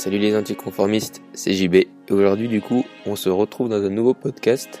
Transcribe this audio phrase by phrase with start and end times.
[0.00, 1.84] Salut les anticonformistes, c'est JB.
[2.10, 4.80] Aujourd'hui, du coup, on se retrouve dans un nouveau podcast,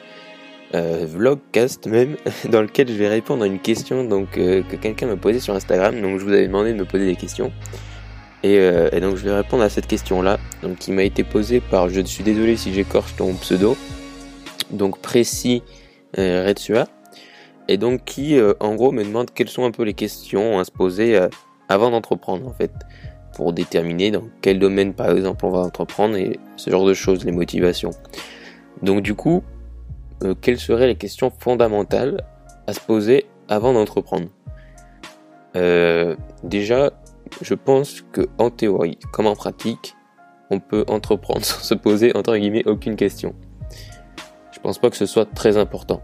[0.74, 2.16] euh, vlogcast même,
[2.50, 5.54] dans lequel je vais répondre à une question donc euh, que quelqu'un m'a posée sur
[5.54, 6.00] Instagram.
[6.00, 7.52] Donc, je vous avais demandé de me poser des questions.
[8.42, 11.60] Et, euh, et donc, je vais répondre à cette question-là, donc qui m'a été posée
[11.60, 13.76] par, je suis désolé si j'écorche ton pseudo,
[14.70, 15.62] donc précis
[16.16, 16.88] Retsua,
[17.68, 20.70] et donc qui, en gros, me demande quelles sont un peu les questions à se
[20.70, 21.20] poser
[21.68, 22.72] avant d'entreprendre, en fait
[23.34, 27.24] pour déterminer dans quel domaine par exemple on va entreprendre et ce genre de choses,
[27.24, 27.90] les motivations.
[28.82, 29.42] Donc du coup,
[30.22, 32.24] euh, quelles seraient les questions fondamentales
[32.66, 34.28] à se poser avant d'entreprendre?
[35.56, 36.92] Euh, Déjà,
[37.42, 39.94] je pense que en théorie comme en pratique,
[40.50, 43.34] on peut entreprendre sans se poser entre guillemets aucune question.
[44.52, 46.02] Je pense pas que ce soit très important.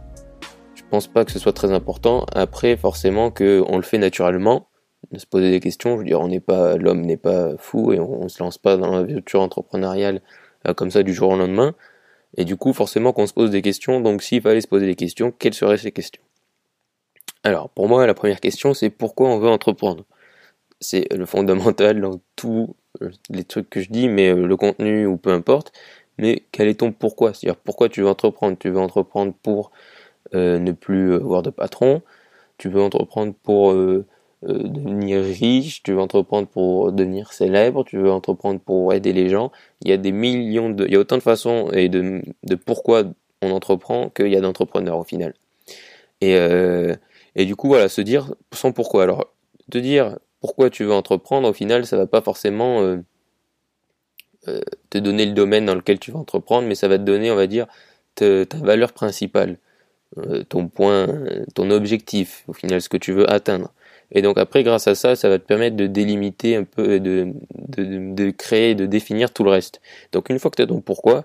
[0.74, 2.24] Je pense pas que ce soit très important.
[2.34, 4.68] Après, forcément que on le fait naturellement
[5.12, 5.92] de se poser des questions.
[5.95, 8.59] Je veux dire, on n'est pas, l'homme n'est pas fou et on, on, se lance
[8.59, 10.20] pas dans l'aventure entrepreneuriale
[10.66, 11.74] euh, comme ça du jour au lendemain.
[12.37, 14.01] Et du coup, forcément qu'on se pose des questions.
[14.01, 16.23] Donc, s'il fallait se poser des questions, quelles seraient ces questions?
[17.45, 20.04] Alors, pour moi, la première question, c'est pourquoi on veut entreprendre?
[20.80, 22.74] C'est le fondamental dans tous
[23.30, 25.73] les trucs que je dis, mais euh, le contenu ou peu importe.
[26.18, 27.34] Mais quel est ton pourquoi?
[27.34, 28.57] C'est-à-dire pourquoi tu veux entreprendre?
[28.59, 29.71] Tu veux entreprendre pour
[30.34, 32.02] euh, ne plus avoir de patron?
[32.59, 34.07] Tu veux entreprendre pour euh, euh,
[34.47, 39.51] devenir riche, tu veux entreprendre pour devenir célèbre, tu veux entreprendre pour aider les gens.
[39.83, 42.55] Il y a des millions de, il y a autant de façons et de, de
[42.55, 43.05] pourquoi
[43.43, 45.35] on entreprend qu'il y a d'entrepreneurs au final.
[46.21, 46.95] Et, euh,
[47.35, 49.02] et du coup, voilà, se dire son pourquoi.
[49.02, 49.33] Alors,
[49.71, 52.99] te dire pourquoi tu veux entreprendre, au final, ça va pas forcément euh,
[54.49, 57.30] euh, te donner le domaine dans lequel tu vas entreprendre, mais ça va te donner,
[57.30, 57.67] on va dire,
[58.15, 59.59] ta valeur principale,
[60.19, 61.09] euh, ton point,
[61.55, 63.73] ton objectif, au final, ce que tu veux atteindre.
[64.12, 67.32] Et donc après, grâce à ça, ça va te permettre de délimiter un peu, de,
[67.69, 69.81] de, créer, de définir tout le reste.
[70.12, 71.25] Donc une fois que tu as ton pourquoi,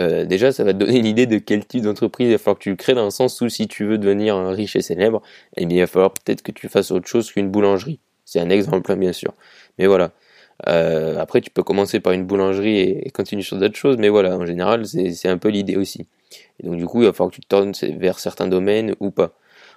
[0.00, 2.58] euh, déjà ça va te donner une idée de quel type d'entreprise il va falloir
[2.58, 5.22] que tu le crées, dans le sens où si tu veux devenir riche et célèbre,
[5.56, 8.00] eh bien il va falloir peut-être que tu fasses autre chose qu'une boulangerie.
[8.24, 9.34] C'est un exemple, hein, bien sûr.
[9.78, 10.12] Mais voilà.
[10.68, 14.08] Euh, après, tu peux commencer par une boulangerie et, et continuer sur d'autres choses, mais
[14.08, 16.06] voilà, en général, c'est un peu l'idée aussi.
[16.60, 19.10] Et donc du coup, il va falloir que tu te tournes vers certains domaines ou
[19.10, 19.32] pas.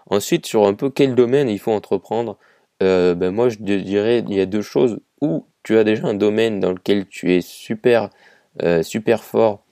[0.07, 2.37] Ensuite, sur un peu quel domaine il faut entreprendre,
[2.83, 4.99] euh, ben moi je dirais il y a deux choses.
[5.21, 8.09] Ou tu as déjà un domaine dans lequel tu es super
[8.63, 9.63] euh, super fort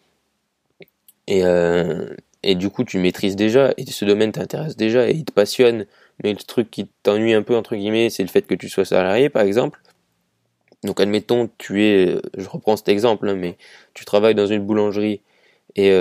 [1.28, 5.26] et, euh, et du coup tu maîtrises déjà et ce domaine t'intéresse déjà et il
[5.26, 5.86] te passionne,
[6.24, 8.86] mais le truc qui t'ennuie un peu entre guillemets c'est le fait que tu sois
[8.86, 9.80] salarié par exemple.
[10.84, 13.58] Donc admettons tu es, je reprends cet exemple, hein, mais
[13.94, 15.22] tu travailles dans une boulangerie
[15.76, 15.92] et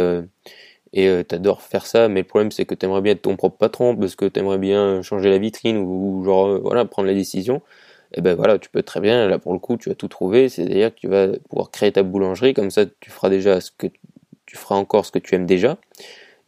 [0.93, 3.57] et euh, t'adores faire ça, mais le problème c'est que t'aimerais bien être ton propre
[3.57, 7.63] patron parce que t'aimerais bien changer la vitrine ou, genre euh, voilà prendre la décision.
[8.15, 10.49] Et ben voilà, tu peux très bien là pour le coup tu as tout trouvé,
[10.49, 13.87] c'est-à-dire que tu vas pouvoir créer ta boulangerie comme ça tu feras déjà ce que
[14.47, 15.79] tu feras encore ce que tu aimes déjà,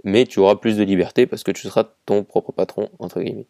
[0.05, 3.47] mais tu auras plus de liberté parce que tu seras ton propre patron entre guillemets.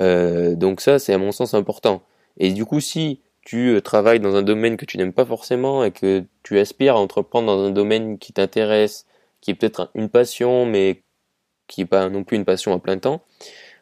[0.00, 2.02] Euh, donc ça c'est à mon sens important.
[2.38, 5.84] Et du coup si tu euh, travailles dans un domaine que tu n'aimes pas forcément
[5.84, 9.06] et que tu aspires à entreprendre dans un domaine qui t'intéresse
[9.40, 11.02] qui est peut-être une passion, mais
[11.66, 13.22] qui n'est pas non plus une passion à plein temps,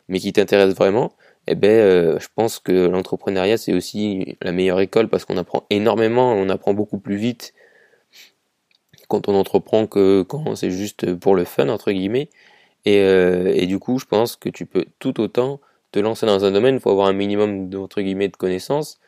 [0.08, 1.12] mais qui t'intéresse vraiment,
[1.46, 5.64] eh ben, euh, je pense que l'entrepreneuriat c'est aussi la meilleure école parce qu'on apprend
[5.70, 7.54] énormément, on apprend beaucoup plus vite
[9.08, 12.28] quand on entreprend que quand c'est juste pour le fun entre guillemets.
[12.84, 15.60] Et, euh, et du coup, je pense que tu peux tout autant
[15.92, 16.76] te lancer dans un domaine.
[16.76, 19.00] Il faut avoir un minimum guillemets de connaissances,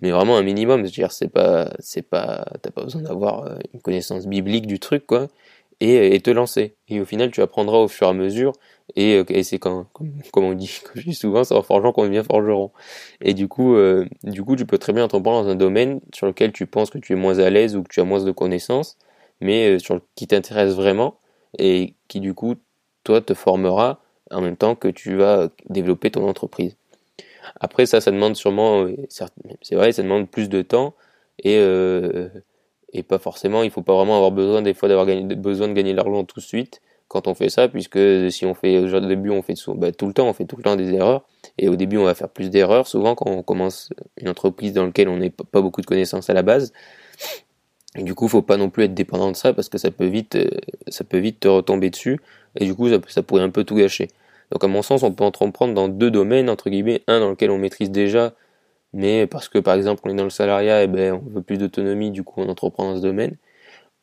[0.00, 0.82] mais vraiment un minimum.
[0.82, 5.06] C'est-à-dire, c'est pas, c'est pas, t'as pas besoin d'avoir euh, une connaissance biblique du truc,
[5.06, 5.28] quoi
[5.82, 6.76] et, te lancer.
[6.88, 8.52] Et au final, tu apprendras au fur et à mesure.
[8.96, 10.82] Et, euh, c'est comme, comme, on dit,
[11.12, 12.70] souvent, c'est en forgeant qu'on devient forgeron.
[13.20, 16.26] Et du coup, euh, du coup, tu peux très bien entreprendre dans un domaine sur
[16.26, 18.30] lequel tu penses que tu es moins à l'aise ou que tu as moins de
[18.32, 18.96] connaissances,
[19.40, 21.18] mais euh, sur qui t'intéresse vraiment
[21.58, 22.54] et qui du coup,
[23.04, 24.00] toi, te formera
[24.30, 26.76] en même temps que tu vas développer ton entreprise.
[27.60, 28.86] Après, ça, ça demande sûrement,
[29.60, 30.94] c'est vrai, ça demande plus de temps
[31.42, 31.58] et
[32.92, 35.92] et pas forcément, il faut pas vraiment avoir besoin des fois d'avoir besoin de gagner
[35.92, 37.98] de l'argent tout de suite quand on fait ça, puisque
[38.30, 40.56] si on fait au début on fait tout, bah, tout le temps, on fait tout
[40.56, 41.26] le temps des erreurs,
[41.58, 44.86] et au début on va faire plus d'erreurs souvent quand on commence une entreprise dans
[44.86, 46.72] laquelle on n'a pas beaucoup de connaissances à la base.
[47.96, 50.36] Du coup, faut pas non plus être dépendant de ça parce que ça peut vite,
[50.36, 50.48] euh,
[50.88, 52.18] ça peut vite te retomber dessus,
[52.58, 54.08] et du coup ça pourrait un peu tout gâcher.
[54.50, 57.50] Donc à mon sens, on peut entreprendre dans deux domaines entre guillemets, un dans lequel
[57.50, 58.32] on maîtrise déjà
[58.92, 61.58] mais parce que par exemple on est dans le salariat et ben on veut plus
[61.58, 63.36] d'autonomie, du coup on entreprend dans ce domaine,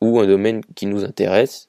[0.00, 1.68] ou un domaine qui nous intéresse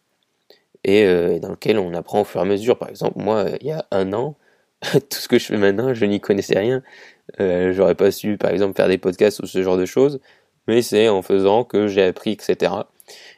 [0.83, 2.77] et euh, dans lequel on apprend au fur et à mesure.
[2.77, 4.35] Par exemple, moi, il y a un an,
[4.81, 6.83] tout ce que je fais maintenant, je n'y connaissais rien.
[7.39, 10.19] Euh, J'aurais pas su, par exemple, faire des podcasts ou ce genre de choses.
[10.67, 12.73] mais c'est en faisant que j'ai appris, etc.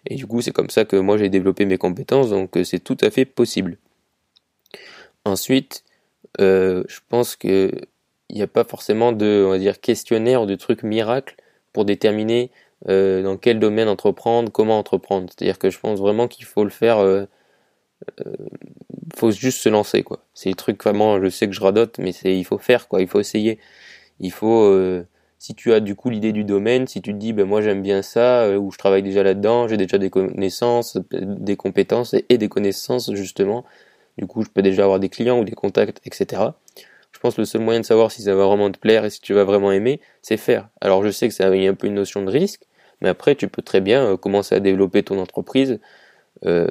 [0.07, 2.79] Et du coup, c'est comme ça que moi j'ai développé mes compétences, donc euh, c'est
[2.79, 3.77] tout à fait possible.
[5.25, 5.83] Ensuite,
[6.41, 7.71] euh, je pense que
[8.33, 11.35] il n'y a pas forcément de, on va dire, questionnaire ou de trucs miracles
[11.71, 12.49] pour déterminer
[12.89, 15.29] euh, dans quel domaine entreprendre, comment entreprendre.
[15.29, 17.25] C'est-à-dire que je pense vraiment qu'il faut le faire, euh,
[18.25, 18.33] euh,
[19.15, 20.25] faut juste se lancer, quoi.
[20.33, 23.01] C'est le truc vraiment, je sais que je radote, mais c'est, il faut faire, quoi.
[23.01, 23.59] Il faut essayer.
[24.19, 25.05] Il faut, euh,
[25.37, 27.83] si tu as du coup l'idée du domaine, si tu te dis ben moi j'aime
[27.83, 32.49] bien ça, ou je travaille déjà là-dedans, j'ai déjà des connaissances, des compétences et, des
[32.49, 33.65] connaissances justement,
[34.17, 36.53] du coup je peux déjà avoir des clients ou des contacts, etc.
[37.23, 39.21] Pense que le seul moyen de savoir si ça va vraiment te plaire et si
[39.21, 40.67] tu vas vraiment aimer, c'est faire.
[40.81, 42.63] Alors je sais que ça a un peu une notion de risque,
[42.99, 45.79] mais après tu peux très bien euh, commencer à développer ton entreprise
[46.45, 46.67] euh,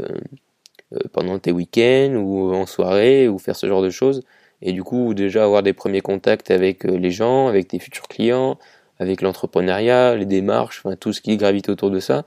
[0.93, 4.25] euh, pendant tes week-ends ou en soirée ou faire ce genre de choses
[4.61, 8.59] et du coup déjà avoir des premiers contacts avec les gens, avec tes futurs clients,
[8.99, 12.27] avec l'entrepreneuriat, les démarches, enfin tout ce qui gravite autour de ça,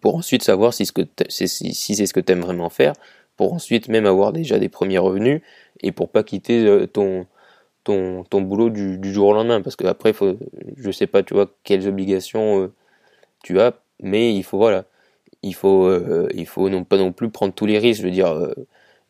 [0.00, 2.94] pour ensuite savoir si c'est ce que tu aimes vraiment faire,
[3.36, 5.42] pour ensuite même avoir déjà des premiers revenus
[5.82, 7.26] et pour pas quitter euh, ton
[8.40, 9.60] boulot du, jour au lendemain.
[9.60, 10.36] Parce que après faut
[10.76, 12.72] je sais pas tu vois quelles obligations euh,
[13.44, 14.84] tu as mais il faut voilà.
[15.42, 18.12] Il faut euh, il faut non pas non plus prendre tous les risques je veux
[18.12, 18.54] dire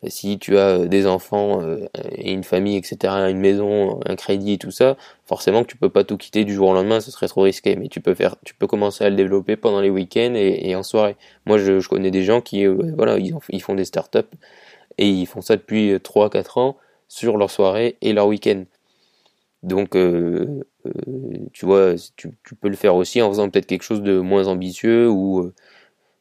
[0.06, 4.58] si tu as euh, des enfants euh, et une famille, etc., une maison, un crédit
[4.58, 7.28] tout ça, forcément que tu peux pas tout quitter du jour au lendemain, ce serait
[7.28, 7.76] trop risqué.
[7.76, 10.82] Mais tu peux faire, tu peux commencer à le développer pendant les week-ends et, en
[10.82, 11.16] soirée.
[11.46, 14.18] Moi, je, connais des gens qui, euh, voilà, ils, ont, ils font des startups
[14.98, 16.76] et ils font ça depuis 3-4 ans
[17.08, 18.64] sur leur soirée et leur week-end.
[19.62, 20.90] Donc, euh, euh,
[21.52, 25.08] tu vois, tu, peux le faire aussi en faisant peut-être quelque chose de moins ambitieux
[25.08, 25.52] ou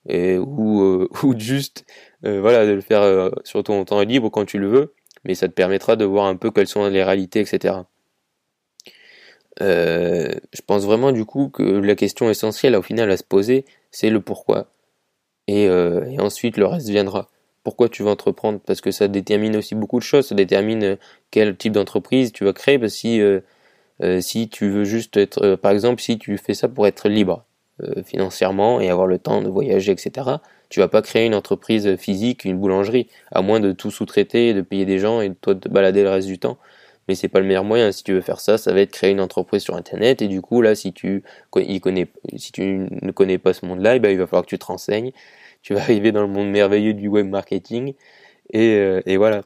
[0.07, 1.85] et, ou, euh, ou juste
[2.25, 4.93] euh, voilà de le faire euh, sur ton temps libre quand tu le veux
[5.23, 7.75] mais ça te permettra de voir un peu quelles sont les réalités etc
[9.59, 14.09] je pense vraiment du coup que la question essentielle au final à se poser c'est
[14.09, 14.67] le pourquoi.
[15.47, 15.69] Et,
[16.19, 17.29] ensuite le reste viendra.
[17.63, 18.59] Pourquoi tu veux entreprendre?
[18.59, 20.27] Parce que ça détermine aussi beaucoup de choses.
[20.27, 20.97] Ça détermine
[21.31, 22.77] quel type d'entreprise tu vas créer.
[22.77, 23.21] Parce que si
[24.01, 27.45] euh, tu veux juste être euh, par exemple si tu fais ça pour être libre
[27.83, 30.37] euh, financièrement et avoir le temps de voyager, etc.
[30.69, 34.61] Tu vas pas créer une entreprise physique, une boulangerie, à moins de tout sous-traiter, de
[34.61, 36.57] payer des gens et de toi te balader le reste du temps.
[37.07, 37.91] Mais c'est pas le meilleur moyen.
[37.91, 40.21] Si tu veux faire ça, ça va être créer une entreprise sur Internet.
[40.21, 42.07] Et du coup, là, si tu, connais,
[42.37, 45.11] si tu ne connais pas ce monde-là, bah, il va falloir que tu te renseignes.
[45.61, 47.93] Tu vas arriver dans le monde merveilleux du web marketing.
[48.53, 49.41] Et, euh, et voilà.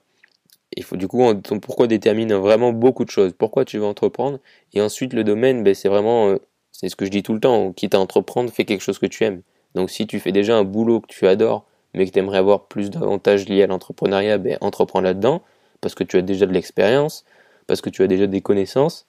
[0.78, 3.34] Il faut du coup, ton pourquoi détermine vraiment beaucoup de choses.
[3.38, 4.40] Pourquoi tu veux entreprendre?
[4.74, 6.38] Et ensuite, le domaine, ben, c'est vraiment euh,
[6.80, 9.06] c'est ce que je dis tout le temps, quitte à entreprendre, fais quelque chose que
[9.06, 9.42] tu aimes.
[9.76, 12.68] Donc si tu fais déjà un boulot que tu adores, mais que tu aimerais avoir
[12.68, 15.42] plus d'avantages liés à l'entrepreneuriat, ben entreprends là-dedans,
[15.82, 17.26] parce que tu as déjà de l'expérience,
[17.68, 19.08] parce que tu as déjà des connaissances.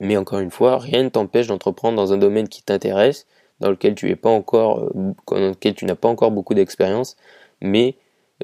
[0.00, 3.26] Mais encore une fois, rien ne t'empêche d'entreprendre dans un domaine qui t'intéresse,
[3.60, 7.18] dans lequel tu euh, n'as pas encore beaucoup d'expérience,
[7.60, 7.96] mais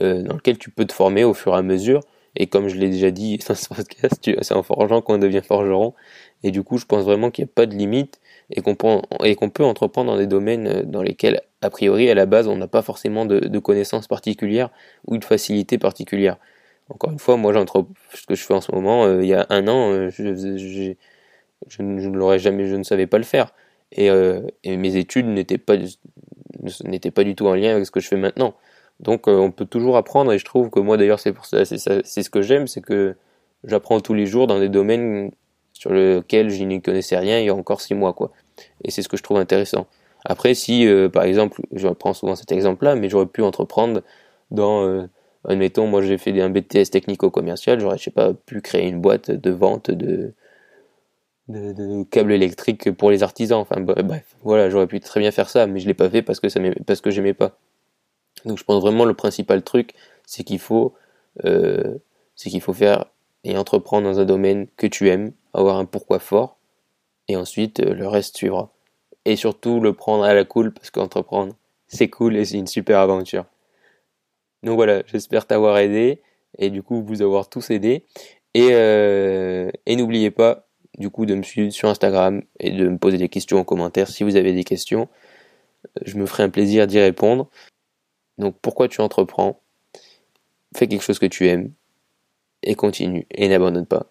[0.02, 2.02] euh, dans lequel tu peux te former au fur et à mesure.
[2.36, 5.94] Et comme je l'ai déjà dit dans ce podcast, c'est en forgeant qu'on devient forgeron.
[6.42, 9.64] Et du coup, je pense vraiment qu'il n'y a pas de limite et qu'on peut,
[9.64, 12.82] entreprendre dans des domaines euh, dans lesquels, a priori, à la base, on n'a pas
[12.82, 14.70] forcément de, connaissances particulières
[15.06, 16.36] ou de facilité particulière.
[16.88, 17.52] Encore une fois, moi,
[18.14, 21.82] ce que je fais en ce moment, euh, il y a un an, euh, je,
[21.82, 23.52] ne l'aurais jamais, je ne savais pas le faire.
[23.92, 24.08] Et,
[24.64, 25.76] et mes études n'étaient pas,
[26.84, 28.54] n'étaient pas du tout en lien avec ce que je fais maintenant.
[29.00, 31.64] Donc, euh, on peut toujours apprendre et je trouve que moi, d'ailleurs, c'est pour ça,
[31.64, 33.16] c'est ce que j'aime, c'est que
[33.64, 35.30] j'apprends tous les jours dans des domaines
[35.72, 38.30] sur lequel je n'y connaissais rien il y a encore six mois, quoi.
[38.84, 39.86] Et c'est ce que je trouve intéressant.
[40.24, 44.02] Après, si, euh, par exemple, je prends souvent cet exemple-là, mais j'aurais pu entreprendre
[44.50, 45.06] dans, euh,
[45.46, 49.30] admettons, moi j'ai fait un BTS technico-commercial, j'aurais, je sais pas, pu créer une boîte
[49.30, 50.34] de vente de
[52.10, 53.58] câbles électriques pour les artisans.
[53.58, 56.40] Enfin, bref, voilà, j'aurais pu très bien faire ça, mais je l'ai pas fait parce
[56.40, 57.58] que ça parce que j'aimais pas.
[58.46, 59.92] Donc, je pense vraiment le principal truc,
[60.24, 60.94] c'est qu'il faut,
[61.44, 61.98] euh,
[62.34, 63.06] c'est qu'il faut faire
[63.44, 66.56] et entreprendre dans un domaine que tu aimes, avoir un pourquoi fort,
[67.28, 68.72] et ensuite euh, le reste suivra.
[69.24, 71.54] Et surtout le prendre à la cool, parce qu'entreprendre,
[71.88, 73.44] c'est cool et c'est une super aventure.
[74.62, 76.22] Donc voilà, j'espère t'avoir aidé,
[76.58, 78.04] et du coup vous avoir tous aidé.
[78.54, 80.66] Et, euh, et n'oubliez pas,
[80.98, 84.08] du coup, de me suivre sur Instagram et de me poser des questions en commentaire
[84.08, 85.08] si vous avez des questions.
[86.04, 87.48] Je me ferai un plaisir d'y répondre.
[88.38, 89.60] Donc pourquoi tu entreprends
[90.76, 91.72] Fais quelque chose que tu aimes
[92.62, 94.06] et continue et n'abandonne pas.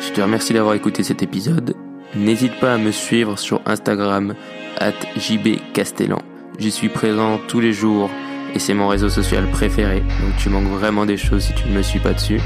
[0.00, 1.74] Je te remercie d'avoir écouté cet épisode.
[2.14, 4.34] N'hésite pas à me suivre sur Instagram
[4.78, 6.20] at jbcastellan.
[6.58, 8.10] J'y suis présent tous les jours
[8.54, 10.00] et c'est mon réseau social préféré.
[10.00, 12.40] Donc tu manques vraiment des choses si tu ne me suis pas dessus.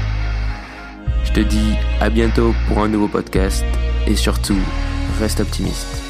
[1.23, 3.65] Je te dis à bientôt pour un nouveau podcast
[4.07, 4.59] et surtout,
[5.19, 6.04] reste optimiste.